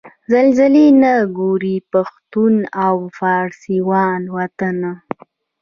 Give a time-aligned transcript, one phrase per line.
[0.31, 2.55] زلزلې نه ګوري پښتون
[2.85, 4.91] او فارسي وان وطنه